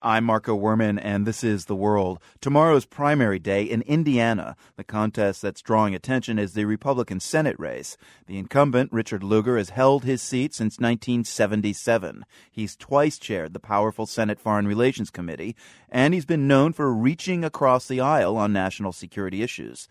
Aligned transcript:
I'm 0.00 0.26
Marco 0.26 0.56
Werman, 0.56 1.00
and 1.02 1.26
this 1.26 1.42
is 1.42 1.64
The 1.64 1.74
World. 1.74 2.20
Tomorrow's 2.40 2.84
primary 2.84 3.40
day 3.40 3.64
in 3.64 3.82
Indiana. 3.82 4.54
The 4.76 4.84
contest 4.84 5.42
that's 5.42 5.60
drawing 5.60 5.92
attention 5.92 6.38
is 6.38 6.52
the 6.52 6.66
Republican 6.66 7.18
Senate 7.18 7.56
race. 7.58 7.96
The 8.28 8.38
incumbent, 8.38 8.92
Richard 8.92 9.24
Lugar, 9.24 9.56
has 9.56 9.70
held 9.70 10.04
his 10.04 10.22
seat 10.22 10.54
since 10.54 10.78
1977. 10.78 12.24
He's 12.48 12.76
twice 12.76 13.18
chaired 13.18 13.54
the 13.54 13.58
powerful 13.58 14.06
Senate 14.06 14.38
Foreign 14.38 14.68
Relations 14.68 15.10
Committee, 15.10 15.56
and 15.88 16.14
he's 16.14 16.24
been 16.24 16.46
known 16.46 16.72
for 16.72 16.94
reaching 16.94 17.42
across 17.42 17.88
the 17.88 18.00
aisle 18.00 18.36
on 18.36 18.52
national 18.52 18.92
security 18.92 19.42
issues. 19.42 19.88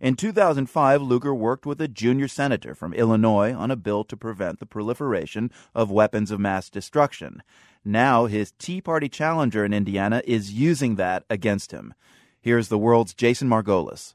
In 0.00 0.16
2005, 0.16 1.02
Lugar 1.02 1.34
worked 1.34 1.66
with 1.66 1.78
a 1.78 1.86
junior 1.86 2.26
senator 2.26 2.74
from 2.74 2.94
Illinois 2.94 3.52
on 3.52 3.70
a 3.70 3.76
bill 3.76 4.02
to 4.04 4.16
prevent 4.16 4.58
the 4.58 4.64
proliferation 4.64 5.50
of 5.74 5.90
weapons 5.90 6.30
of 6.30 6.40
mass 6.40 6.70
destruction. 6.70 7.42
Now 7.84 8.24
his 8.24 8.52
Tea 8.52 8.80
Party 8.80 9.10
challenger 9.10 9.62
in 9.62 9.74
Indiana 9.74 10.22
is 10.24 10.54
using 10.54 10.94
that 10.94 11.24
against 11.28 11.72
him. 11.72 11.92
Here's 12.40 12.68
the 12.68 12.78
world's 12.78 13.12
Jason 13.12 13.46
Margolis. 13.50 14.14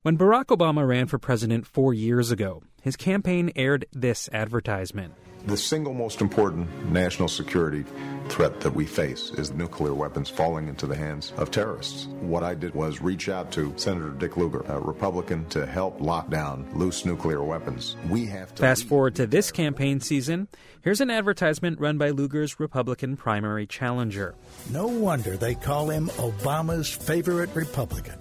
When 0.00 0.16
Barack 0.16 0.46
Obama 0.46 0.88
ran 0.88 1.06
for 1.08 1.18
president 1.18 1.66
four 1.66 1.92
years 1.92 2.30
ago, 2.30 2.62
his 2.80 2.96
campaign 2.96 3.52
aired 3.54 3.84
this 3.92 4.30
advertisement. 4.32 5.12
The 5.44 5.58
single 5.58 5.92
most 5.92 6.22
important 6.22 6.90
national 6.90 7.28
security 7.28 7.84
threat 8.32 8.60
that 8.60 8.74
we 8.74 8.86
face 8.86 9.30
is 9.32 9.52
nuclear 9.52 9.92
weapons 9.92 10.30
falling 10.30 10.66
into 10.66 10.86
the 10.86 10.96
hands 10.96 11.34
of 11.36 11.50
terrorists. 11.50 12.06
What 12.20 12.42
I 12.42 12.54
did 12.54 12.74
was 12.74 13.02
reach 13.02 13.28
out 13.28 13.52
to 13.52 13.74
Senator 13.76 14.08
Dick 14.08 14.38
Lugar, 14.38 14.64
a 14.68 14.80
Republican, 14.80 15.46
to 15.50 15.66
help 15.66 16.00
lock 16.00 16.30
down 16.30 16.66
loose 16.74 17.04
nuclear 17.04 17.44
weapons. 17.44 17.94
We 18.08 18.24
have 18.26 18.54
to. 18.54 18.62
Fast 18.62 18.84
forward 18.84 19.16
to 19.16 19.26
this 19.26 19.52
campaign 19.52 20.00
season. 20.00 20.48
Here's 20.80 21.02
an 21.02 21.10
advertisement 21.10 21.78
run 21.78 21.98
by 21.98 22.08
Lugar's 22.08 22.58
Republican 22.58 23.18
primary 23.18 23.66
challenger. 23.66 24.34
No 24.70 24.86
wonder 24.86 25.36
they 25.36 25.54
call 25.54 25.90
him 25.90 26.08
Obama's 26.16 26.88
favorite 26.88 27.54
Republican. 27.54 28.18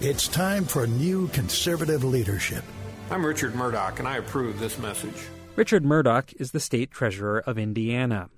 It's 0.00 0.28
time 0.28 0.66
for 0.66 0.86
new 0.86 1.28
conservative 1.28 2.04
leadership. 2.04 2.64
I'm 3.10 3.24
Richard 3.24 3.54
Mourdock, 3.54 3.98
and 3.98 4.06
I 4.06 4.18
approve 4.18 4.60
this 4.60 4.78
message. 4.78 5.26
Richard 5.56 5.86
Mourdock 5.86 6.34
is 6.38 6.50
the 6.50 6.60
state 6.60 6.90
treasurer 6.90 7.40
of 7.46 7.58
Indiana. 7.58 8.28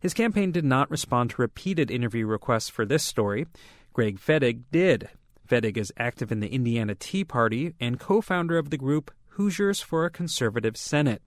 His 0.00 0.14
campaign 0.14 0.52
did 0.52 0.64
not 0.64 0.90
respond 0.90 1.30
to 1.30 1.42
repeated 1.42 1.90
interview 1.90 2.26
requests 2.26 2.68
for 2.68 2.84
this 2.84 3.02
story. 3.02 3.46
Greg 3.92 4.18
Fettig 4.18 4.62
did. 4.70 5.08
Fettig 5.48 5.76
is 5.76 5.92
active 5.96 6.32
in 6.32 6.40
the 6.40 6.48
Indiana 6.48 6.94
Tea 6.94 7.24
Party 7.24 7.74
and 7.80 8.00
co 8.00 8.20
founder 8.20 8.58
of 8.58 8.70
the 8.70 8.78
group 8.78 9.10
Hoosiers 9.30 9.80
for 9.80 10.04
a 10.04 10.10
Conservative 10.10 10.76
Senate. 10.76 11.22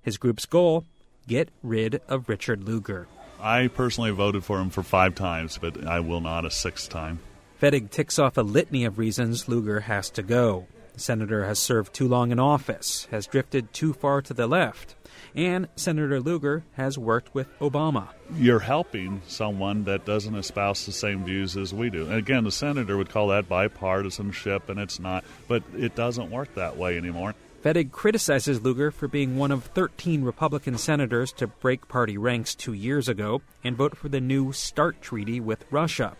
His 0.00 0.18
group's 0.18 0.46
goal 0.46 0.84
get 1.26 1.50
rid 1.62 2.00
of 2.08 2.28
Richard 2.28 2.64
Lugar. 2.64 3.06
I 3.40 3.68
personally 3.68 4.10
voted 4.10 4.44
for 4.44 4.60
him 4.60 4.70
for 4.70 4.82
five 4.82 5.14
times, 5.14 5.58
but 5.58 5.86
I 5.86 6.00
will 6.00 6.20
not 6.20 6.44
a 6.44 6.50
sixth 6.50 6.88
time. 6.88 7.20
Fettig 7.60 7.90
ticks 7.90 8.18
off 8.18 8.36
a 8.36 8.42
litany 8.42 8.84
of 8.84 8.98
reasons 8.98 9.48
Lugar 9.48 9.80
has 9.80 10.10
to 10.10 10.22
go. 10.22 10.66
The 10.94 11.00
senator 11.00 11.44
has 11.46 11.58
served 11.58 11.94
too 11.94 12.06
long 12.06 12.32
in 12.32 12.38
office, 12.38 13.06
has 13.10 13.26
drifted 13.26 13.72
too 13.72 13.92
far 13.92 14.20
to 14.22 14.34
the 14.34 14.46
left, 14.46 14.94
and 15.34 15.68
Senator 15.74 16.20
Lugar 16.20 16.64
has 16.72 16.98
worked 16.98 17.34
with 17.34 17.48
Obama. 17.60 18.08
You're 18.36 18.58
helping 18.58 19.22
someone 19.26 19.84
that 19.84 20.04
doesn't 20.04 20.34
espouse 20.34 20.84
the 20.84 20.92
same 20.92 21.24
views 21.24 21.56
as 21.56 21.72
we 21.72 21.88
do. 21.88 22.04
And 22.04 22.14
again, 22.14 22.44
the 22.44 22.52
senator 22.52 22.96
would 22.96 23.08
call 23.08 23.28
that 23.28 23.48
bipartisanship, 23.48 24.68
and 24.68 24.78
it's 24.78 25.00
not, 25.00 25.24
but 25.48 25.62
it 25.74 25.94
doesn't 25.94 26.30
work 26.30 26.54
that 26.56 26.76
way 26.76 26.98
anymore. 26.98 27.34
Fettig 27.64 27.92
criticizes 27.92 28.60
Lugar 28.60 28.90
for 28.90 29.06
being 29.06 29.38
one 29.38 29.52
of 29.52 29.64
13 29.66 30.24
Republican 30.24 30.76
senators 30.76 31.32
to 31.34 31.46
break 31.46 31.86
party 31.86 32.18
ranks 32.18 32.56
two 32.56 32.72
years 32.72 33.08
ago 33.08 33.40
and 33.62 33.76
vote 33.76 33.96
for 33.96 34.08
the 34.08 34.20
new 34.20 34.52
START 34.52 35.00
treaty 35.00 35.38
with 35.38 35.64
Russia. 35.70 36.16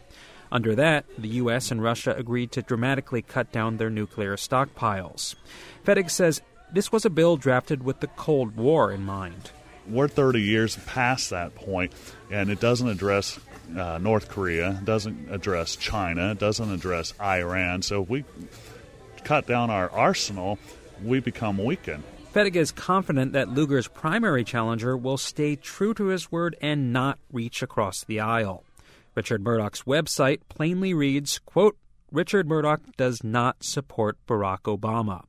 Under 0.53 0.75
that, 0.75 1.07
the 1.17 1.29
U.S. 1.29 1.71
and 1.71 1.83
Russia 1.83 2.15
agreed 2.15 2.53
to 2.53 2.61
dramatically 2.61 3.23
cut 3.23 3.51
down 3.53 3.79
their 3.79 3.89
nuclear 3.89 4.37
stockpiles. 4.37 5.35
Fettig 5.83 6.11
says 6.11 6.43
this 6.71 6.93
was 6.93 7.07
a 7.07 7.11
bill 7.11 7.39
drafted 7.39 7.83
with 7.83 8.01
the 8.01 8.07
Cold 8.07 8.55
War 8.55 8.93
in 8.93 9.03
mind. 9.03 9.51
We're 9.89 10.09
30 10.09 10.43
years 10.43 10.77
past 10.85 11.31
that 11.31 11.55
point, 11.55 11.95
and 12.31 12.51
it 12.51 12.61
doesn't 12.61 12.87
address 12.87 13.41
uh, 13.75 13.97
North 13.97 14.29
Korea, 14.29 14.79
doesn't 14.85 15.33
address 15.33 15.75
China, 15.75 16.35
doesn't 16.35 16.71
address 16.71 17.15
Iran. 17.19 17.81
So 17.81 18.03
if 18.03 18.11
we 18.11 18.25
cut 19.25 19.47
down 19.47 19.71
our 19.71 19.91
arsenal, 19.91 20.59
we 21.03 21.21
become 21.21 21.57
weakened. 21.57 22.05
Fettig 22.35 22.57
is 22.57 22.73
confident 22.73 23.33
that 23.33 23.49
Lugar's 23.49 23.89
primary 23.89 24.45
challenger 24.45 24.99
will 24.99 25.17
stay 25.17 25.57
true 25.57 25.95
to 25.95 26.07
his 26.07 26.31
word 26.31 26.57
and 26.61 26.93
not 26.93 27.19
reach 27.33 27.63
across 27.63 28.05
the 28.05 28.21
aisle. 28.21 28.65
Richard 29.15 29.45
Mourdock's 29.45 29.83
website 29.83 30.41
plainly 30.49 30.95
reads, 30.95 31.39
quote, 31.41 31.77
Richard 32.11 32.49
Murdoch 32.49 32.81
does 32.97 33.23
not 33.23 33.63
support 33.63 34.17
Barack 34.27 34.63
Obama. 34.63 35.25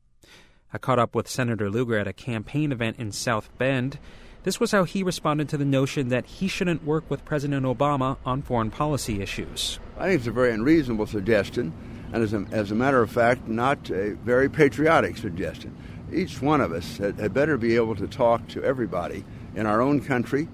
I 0.71 0.77
caught 0.77 0.99
up 0.99 1.13
with 1.13 1.29
Senator 1.29 1.69
Lugar 1.69 1.97
at 1.97 2.07
a 2.07 2.13
campaign 2.13 2.71
event 2.71 2.97
in 2.97 3.11
South 3.11 3.49
Bend. 3.57 3.99
This 4.44 4.59
was 4.59 4.71
how 4.71 4.85
he 4.85 5.03
responded 5.03 5.49
to 5.49 5.57
the 5.57 5.66
notion 5.66 6.09
that 6.09 6.25
he 6.25 6.47
shouldn't 6.47 6.83
work 6.83 7.09
with 7.09 7.25
President 7.25 7.66
Obama 7.66 8.17
on 8.25 8.41
foreign 8.41 8.71
policy 8.71 9.21
issues. 9.21 9.79
I 9.97 10.07
think 10.07 10.19
it's 10.19 10.27
a 10.27 10.31
very 10.31 10.51
unreasonable 10.51 11.07
suggestion, 11.07 11.73
and 12.11 12.23
as 12.23 12.33
a, 12.33 12.45
as 12.51 12.71
a 12.71 12.75
matter 12.75 13.01
of 13.01 13.11
fact, 13.11 13.47
not 13.47 13.89
a 13.89 14.15
very 14.23 14.50
patriotic 14.50 15.17
suggestion. 15.17 15.75
Each 16.11 16.41
one 16.41 16.61
of 16.61 16.71
us 16.71 16.97
had, 16.97 17.19
had 17.19 17.33
better 17.33 17.57
be 17.57 17.75
able 17.75 17.95
to 17.95 18.07
talk 18.07 18.47
to 18.50 18.63
everybody 18.63 19.23
in 19.55 19.65
our 19.65 19.81
own 19.81 20.01
country, 20.01 20.47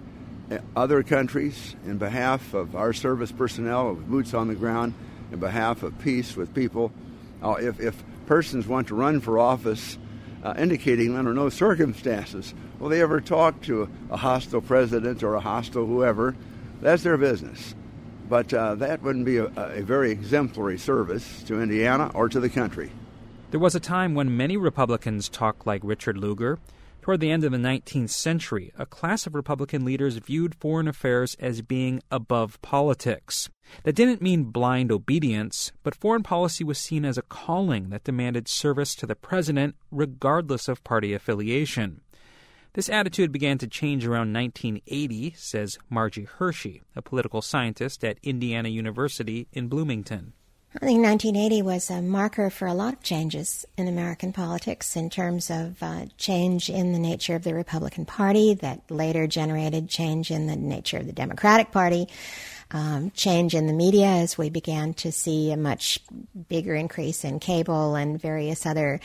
other 0.76 1.04
countries, 1.04 1.76
in 1.86 1.98
behalf 1.98 2.54
of 2.54 2.76
our 2.76 2.94
service 2.94 3.32
personnel, 3.32 3.96
boots 3.96 4.34
on 4.34 4.48
the 4.48 4.56
ground, 4.56 4.94
in 5.32 5.40
behalf 5.40 5.84
of 5.84 5.98
peace 6.00 6.36
with 6.36 6.54
people. 6.54 6.92
Uh, 7.44 7.52
if, 7.60 7.80
if 7.80 8.04
persons 8.26 8.68
want 8.68 8.88
to 8.88 8.96
run 8.96 9.20
for 9.22 9.40
office, 9.40 9.98
uh, 10.44 10.54
indicating 10.58 11.18
under 11.18 11.34
no 11.34 11.50
circumstances 11.50 12.54
will 12.80 12.90
they 12.90 13.02
ever 13.02 13.20
talk 13.20 13.62
to 13.62 13.84
a, 13.84 14.14
a, 14.14 14.18
hostile 14.18 14.62
president 14.62 15.22
or 15.22 15.36
a 15.36 15.40
hostile 15.40 15.86
whoever. 15.86 16.36
That's 16.82 17.04
their 17.04 17.18
business. 17.18 17.76
But 18.30 18.54
uh, 18.54 18.76
that 18.76 19.02
wouldn't 19.02 19.26
be 19.26 19.38
a, 19.38 19.46
a 19.56 19.82
very 19.82 20.12
exemplary 20.12 20.78
service 20.78 21.44
to 21.44 21.62
Indiana 21.62 22.12
or 22.14 22.30
to 22.30 22.40
the 22.40 22.50
country. 22.50 22.92
There 23.52 23.60
was 23.60 23.76
a 23.76 23.80
time 23.80 24.14
when 24.14 24.38
many 24.38 24.56
Republicans 24.56 25.28
talked 25.28 25.66
like 25.66 25.82
Richard 25.84 26.18
Lugar. 26.18 26.60
Toward 27.02 27.22
the 27.22 27.32
end 27.32 27.46
of 27.46 27.52
the 27.54 27.58
19th 27.58 28.10
century, 28.10 28.74
a 28.78 28.86
class 28.86 29.26
of 29.26 29.34
Republican 29.34 29.86
leaders 29.86 30.18
viewed 30.18 30.54
foreign 30.56 30.88
affairs 30.88 31.36
as 31.40 31.62
being 31.62 32.02
above 32.12 32.62
politics. 32.62 33.50
That 33.84 33.96
didn't 33.96 34.22
mean 34.22 34.46
blind 34.46 34.92
obedience, 34.92 35.72
but 35.82 35.96
foreign 35.96 36.24
policy 36.24 36.64
was 36.64 36.78
seen 36.78 37.06
as 37.06 37.18
a 37.18 37.24
calling 37.24 37.90
that 37.90 38.04
demanded 38.04 38.48
service 38.48 38.96
to 38.96 39.06
the 39.06 39.16
president 39.16 39.76
regardless 39.92 40.68
of 40.68 40.84
party 40.84 41.14
affiliation. 41.14 42.02
This 42.74 42.90
attitude 42.90 43.32
began 43.32 43.58
to 43.60 43.68
change 43.68 44.06
around 44.06 44.34
1980, 44.34 45.34
says 45.38 45.80
Margie 45.90 46.26
Hershey, 46.26 46.84
a 46.96 47.02
political 47.02 47.42
scientist 47.42 48.04
at 48.04 48.20
Indiana 48.22 48.70
University 48.70 49.48
in 49.52 49.70
Bloomington. 49.70 50.34
I 50.76 50.86
think 50.86 51.04
1980 51.04 51.64
was 51.64 51.90
a 51.90 52.00
marker 52.00 52.52
for 52.52 52.68
a 52.68 52.76
lot 52.76 52.94
of 52.94 53.02
changes 53.02 53.66
in 53.76 53.88
American 53.88 54.32
politics 54.32 54.96
in 54.96 55.10
terms 55.10 55.50
of 55.50 55.82
uh, 55.82 56.06
change 56.18 56.70
in 56.70 56.94
the 56.94 57.00
nature 57.00 57.36
of 57.36 57.44
the 57.44 57.56
Republican 57.56 58.06
Party 58.06 58.54
that 58.54 58.82
later 58.92 59.26
generated 59.26 59.90
change 59.90 60.30
in 60.30 60.46
the 60.46 60.56
nature 60.56 60.98
of 60.98 61.08
the 61.08 61.12
Democratic 61.12 61.72
Party, 61.72 62.08
um, 62.70 63.10
change 63.16 63.56
in 63.56 63.66
the 63.66 63.74
media 63.74 64.06
as 64.06 64.38
we 64.38 64.52
began 64.52 64.94
to 64.94 65.12
see 65.12 65.52
a 65.52 65.58
much 65.58 66.00
bigger 66.50 66.76
increase 66.76 67.24
in 67.24 67.40
cable 67.40 67.96
and 67.96 68.22
various 68.22 68.68
other 68.68 69.00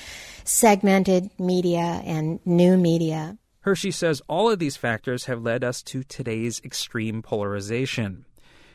segmented 0.44 1.30
media 1.38 2.02
and 2.04 2.40
new 2.44 2.76
media. 2.76 3.38
Hershey 3.60 3.90
says 3.90 4.20
all 4.28 4.50
of 4.50 4.58
these 4.58 4.76
factors 4.76 5.24
have 5.24 5.42
led 5.42 5.64
us 5.64 5.80
to 5.84 6.02
today's 6.02 6.60
extreme 6.62 7.22
polarization. 7.22 8.26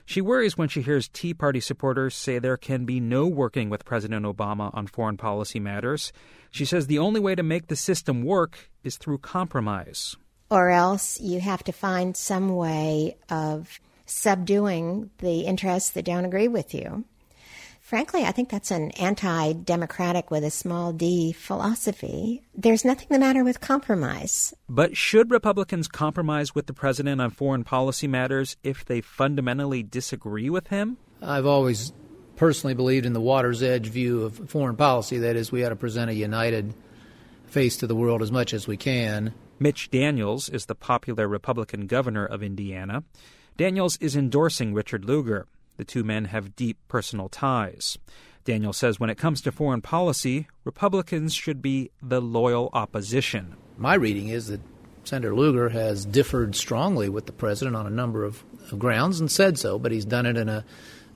She 0.09 0.21
worries 0.21 0.57
when 0.57 0.69
she 0.69 0.81
hears 0.81 1.07
Tea 1.07 1.35
Party 1.35 1.59
supporters 1.59 2.15
say 2.15 2.39
there 2.39 2.57
can 2.57 2.83
be 2.83 2.99
no 2.99 3.27
working 3.27 3.69
with 3.69 3.85
President 3.85 4.25
Obama 4.25 4.73
on 4.73 4.87
foreign 4.87 5.17
policy 5.17 5.59
matters. 5.59 6.11
She 6.49 6.65
says 6.65 6.87
the 6.87 6.97
only 6.97 7.19
way 7.19 7.35
to 7.35 7.43
make 7.43 7.67
the 7.67 7.75
system 7.75 8.23
work 8.23 8.71
is 8.83 8.97
through 8.97 9.19
compromise. 9.19 10.15
Or 10.49 10.71
else 10.71 11.19
you 11.19 11.39
have 11.41 11.63
to 11.65 11.71
find 11.71 12.17
some 12.17 12.55
way 12.55 13.17
of 13.29 13.79
subduing 14.07 15.11
the 15.19 15.41
interests 15.41 15.91
that 15.91 16.05
don't 16.05 16.25
agree 16.25 16.47
with 16.47 16.73
you. 16.73 17.05
Frankly, 17.89 18.23
I 18.23 18.31
think 18.31 18.49
that's 18.49 18.69
an 18.69 18.91
anti 18.91 19.53
democratic 19.53 20.29
with 20.29 20.43
a 20.43 20.51
small 20.51 20.93
d 20.93 21.31
philosophy. 21.31 22.43
There's 22.53 22.85
nothing 22.85 23.07
the 23.09 23.17
matter 23.17 23.43
with 23.43 23.61
compromise. 23.61 24.53
But 24.69 24.95
should 24.95 25.31
Republicans 25.31 25.87
compromise 25.87 26.53
with 26.53 26.67
the 26.67 26.73
president 26.73 27.19
on 27.19 27.31
foreign 27.31 27.63
policy 27.63 28.07
matters 28.07 28.57
if 28.63 28.85
they 28.85 29.01
fundamentally 29.01 29.81
disagree 29.81 30.51
with 30.51 30.67
him? 30.67 30.97
I've 31.19 31.47
always 31.47 31.91
personally 32.35 32.75
believed 32.75 33.07
in 33.07 33.13
the 33.13 33.19
water's 33.19 33.63
edge 33.63 33.87
view 33.87 34.21
of 34.21 34.51
foreign 34.51 34.75
policy. 34.75 35.17
That 35.17 35.35
is, 35.35 35.51
we 35.51 35.65
ought 35.65 35.69
to 35.69 35.75
present 35.75 36.11
a 36.11 36.13
united 36.13 36.75
face 37.47 37.75
to 37.77 37.87
the 37.87 37.95
world 37.95 38.21
as 38.21 38.31
much 38.31 38.53
as 38.53 38.67
we 38.67 38.77
can. 38.77 39.33
Mitch 39.57 39.89
Daniels 39.89 40.47
is 40.47 40.67
the 40.67 40.75
popular 40.75 41.27
Republican 41.27 41.87
governor 41.87 42.27
of 42.27 42.43
Indiana. 42.43 43.03
Daniels 43.57 43.97
is 43.97 44.15
endorsing 44.15 44.75
Richard 44.75 45.05
Lugar. 45.05 45.47
The 45.79 45.85
two 45.85 46.03
men 46.03 46.25
have 46.25 46.57
deep 46.57 46.77
personal 46.89 47.29
ties. 47.29 47.97
Daniel 48.43 48.73
says 48.73 48.99
when 48.99 49.09
it 49.09 49.17
comes 49.17 49.39
to 49.39 49.51
foreign 49.53 49.81
policy, 49.81 50.45
Republicans 50.65 51.33
should 51.33 51.61
be 51.61 51.89
the 52.03 52.19
loyal 52.19 52.69
opposition. 52.73 53.55
My 53.77 53.93
reading 53.93 54.27
is 54.27 54.47
that 54.47 54.59
Senator 55.05 55.33
Lugar 55.33 55.69
has 55.69 56.03
differed 56.03 56.53
strongly 56.57 57.07
with 57.07 57.27
the 57.27 57.31
president 57.31 57.77
on 57.77 57.87
a 57.87 57.89
number 57.89 58.25
of, 58.25 58.43
grounds 58.77 59.21
and 59.21 59.31
said 59.31 59.57
so, 59.57 59.79
but 59.79 59.93
he's 59.93 60.03
done 60.03 60.25
it 60.25 60.35
in 60.35 60.49
a, 60.49 60.65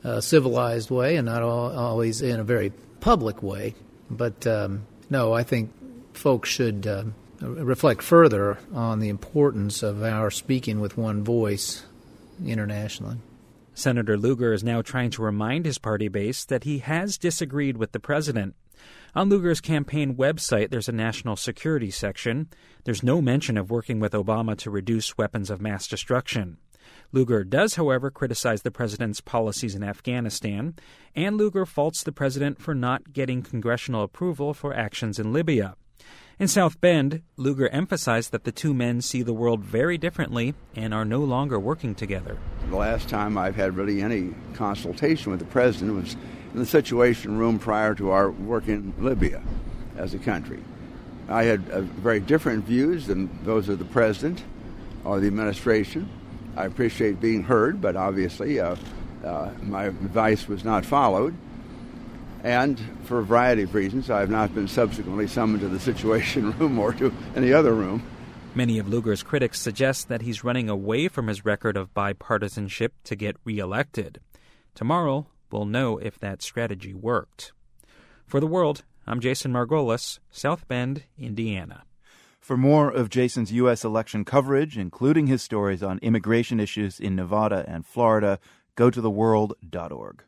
a 0.06 0.22
civilized 0.22 0.90
way 0.90 1.18
and 1.18 1.26
not 1.26 1.44
all, 1.44 1.78
always 1.78 2.22
in 2.22 2.40
a 2.40 2.44
very 2.46 2.72
public 3.02 3.44
way. 3.44 3.76
But 4.10 4.48
um, 4.48 4.88
no, 5.10 5.34
I 5.34 5.44
think 5.44 5.74
folks 6.14 6.48
should 6.48 6.88
uh, 6.88 7.04
reflect 7.42 8.02
further 8.02 8.60
on 8.74 9.02
the 9.02 9.10
importance 9.10 9.84
of 9.84 10.04
our 10.04 10.32
speaking 10.32 10.80
with 10.80 10.98
one 10.98 11.22
voice 11.26 11.84
internationally. 12.46 13.18
Senator 13.76 14.18
Lugar 14.18 14.54
is 14.54 14.64
now 14.64 14.82
trying 14.82 15.10
to 15.12 15.24
remind 15.24 15.66
his 15.66 15.78
party 15.78 16.08
base 16.08 16.46
that 16.46 16.64
he 16.64 16.80
has 16.80 17.18
disagreed 17.18 17.78
with 17.78 17.92
the 17.92 18.00
president. 18.00 18.56
On 19.16 19.30
Lugar's 19.30 19.62
campaign 19.62 20.16
website, 20.16 20.70
there's 20.70 20.90
a 20.90 20.94
national 20.94 21.36
security 21.36 21.92
section. 21.92 22.50
There's 22.84 23.04
no 23.04 23.22
mention 23.22 23.58
of 23.58 23.72
working 23.72 24.00
with 24.00 24.14
Obama 24.14 24.58
to 24.58 24.70
reduce 24.70 25.18
weapons 25.18 25.50
of 25.50 25.62
mass 25.62 25.88
destruction. 25.88 26.58
Lugar 27.12 27.44
does, 27.44 27.76
however, 27.76 28.10
criticize 28.10 28.64
the 28.64 28.72
president's 28.72 29.22
policies 29.22 29.76
in 29.76 29.84
Afghanistan, 29.84 30.76
and 31.16 31.38
Lugar 31.38 31.66
faults 31.66 32.04
the 32.04 32.12
president 32.12 32.62
for 32.62 32.74
not 32.74 33.14
getting 33.14 33.42
congressional 33.42 34.04
approval 34.04 34.54
for 34.54 34.74
actions 34.74 35.20
in 35.20 35.32
Libya. 35.32 35.76
In 36.40 36.48
South 36.48 36.82
Bend, 36.82 37.22
Lugar 37.38 37.70
emphasized 37.70 38.32
that 38.32 38.44
the 38.44 38.52
two 38.52 38.74
men 38.74 39.02
see 39.02 39.22
the 39.22 39.34
world 39.34 39.64
very 39.64 39.98
differently 39.98 40.56
and 40.76 40.94
are 40.94 41.06
no 41.06 41.20
longer 41.20 41.60
working 41.60 41.94
together. 41.94 42.38
The 42.74 42.80
last 42.80 43.08
time 43.08 43.38
I've 43.38 43.56
had 43.56 43.76
really 43.76 44.02
any 44.02 44.34
consultation 44.56 45.30
with 45.30 45.40
the 45.40 45.46
president 45.46 45.94
was 45.94 46.16
in 46.56 46.60
the 46.60 46.66
Situation 46.66 47.38
Room 47.38 47.60
prior 47.60 47.94
to 47.94 48.10
our 48.10 48.32
work 48.32 48.68
in 48.68 48.96
Libya 48.98 49.44
as 49.96 50.16
a 50.16 50.18
country. 50.18 50.60
I 51.30 51.44
had 51.44 51.70
uh, 51.70 51.82
very 51.82 52.20
different 52.20 52.66
views 52.66 53.06
than 53.06 53.30
those 53.44 53.70
of 53.70 53.78
the 53.78 53.86
president 53.86 54.44
or 55.06 55.20
the 55.20 55.28
administration. 55.28 56.10
I 56.58 56.66
appreciate 56.66 57.22
being 57.22 57.44
heard, 57.44 57.80
but 57.80 57.96
obviously 57.96 58.60
uh, 58.60 58.76
uh, 59.24 59.52
my 59.62 59.84
advice 59.84 60.48
was 60.48 60.66
not 60.66 60.84
followed. 60.84 61.36
And 62.44 62.82
for 63.04 63.20
a 63.20 63.24
variety 63.24 63.62
of 63.62 63.76
reasons, 63.76 64.10
I 64.10 64.20
have 64.20 64.32
not 64.32 64.56
been 64.56 64.68
subsequently 64.68 65.28
summoned 65.28 65.62
to 65.62 65.68
the 65.68 65.80
Situation 65.80 66.52
Room 66.58 66.80
or 66.80 66.92
to 66.94 67.14
any 67.36 67.54
other 67.54 67.74
room. 67.74 68.02
Many 68.56 68.78
of 68.78 68.88
Lugar's 68.88 69.24
critics 69.24 69.60
suggest 69.60 70.10
that 70.10 70.22
he's 70.22 70.44
running 70.44 70.70
away 70.70 71.08
from 71.08 71.26
his 71.26 71.44
record 71.44 71.76
of 71.76 71.96
bipartisanship 71.96 72.92
to 73.06 73.16
get 73.16 73.36
reelected. 73.44 74.20
Tomorrow, 74.76 75.26
we'll 75.52 75.66
know 75.66 75.98
if 75.98 76.20
that 76.20 76.44
strategy 76.44 76.94
worked. 76.94 77.52
For 78.28 78.40
the 78.40 78.46
world, 78.46 78.84
I'm 79.08 79.20
Jason 79.20 79.52
Margolis, 79.52 80.20
South 80.30 80.68
Bend, 80.68 81.06
Indiana. 81.18 81.84
For 82.40 82.56
more 82.56 82.92
of 82.92 83.10
Jason's 83.10 83.52
U.S. 83.54 83.84
election 83.84 84.24
coverage, 84.24 84.78
including 84.78 85.26
his 85.26 85.42
stories 85.42 85.82
on 85.82 85.98
immigration 86.04 86.60
issues 86.60 87.00
in 87.00 87.16
Nevada 87.16 87.66
and 87.68 87.88
Florida, 87.88 88.38
go 88.76 88.92
to 88.92 89.02
theworld.org. 89.02 90.24